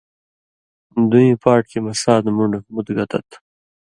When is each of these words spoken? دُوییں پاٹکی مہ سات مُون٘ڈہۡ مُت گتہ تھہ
دُوییں 1.09 1.37
پاٹکی 1.43 1.79
مہ 1.85 1.93
سات 2.01 2.23
مُون٘ڈہۡ 2.35 2.65
مُت 2.73 2.87
گتہ 2.95 3.17
تھہ 3.29 3.37